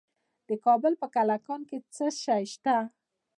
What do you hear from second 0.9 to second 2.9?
په کلکان کې څه شی شته؟